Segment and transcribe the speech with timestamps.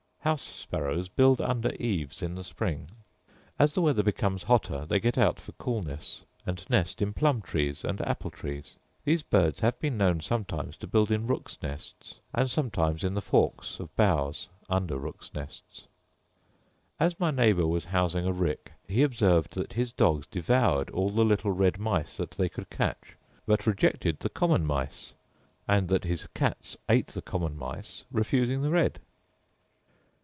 [0.23, 2.89] House sparrows build under eaves in the spring;
[3.57, 7.83] as the weather becomes hotter they get out for coolness, and nest in plum trees
[7.83, 8.75] and apple trees.
[9.03, 13.19] These birds have been known sometimes to build in rooks' nests, and sometimes in the
[13.21, 15.87] forks of boughs under rooks' nests.
[16.99, 21.25] As my neighbour was housing a rick he observed that his dogs devoured all the
[21.25, 23.15] little red mice that they could catch,
[23.47, 25.13] but rejected the common mice:
[25.67, 28.99] and that his cats ate the common mice, refusing the red.